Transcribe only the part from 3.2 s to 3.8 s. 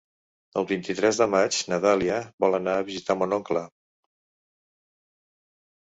oncle.